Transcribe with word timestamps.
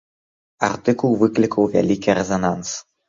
Артыкул 0.67 1.13
выклікаў 1.25 1.67
вялікі 1.75 2.17
рэзананс. 2.21 2.69